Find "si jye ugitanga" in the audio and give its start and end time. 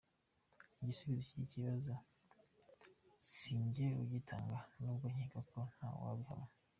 3.31-4.57